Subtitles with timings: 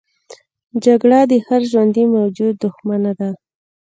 [0.85, 3.29] جګړه د هر ژوندي موجود دښمنه ده